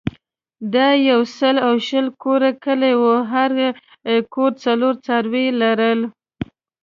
[0.73, 3.51] دا یو سل او شل کوره کلی وو او هر
[4.33, 5.99] کور څلور څاروي لرل.